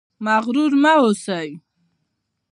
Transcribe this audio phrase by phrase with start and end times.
[0.25, 1.47] مغرور مه اوسئ